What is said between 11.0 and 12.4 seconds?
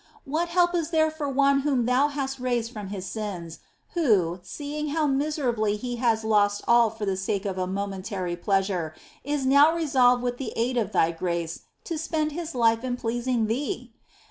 grace to spend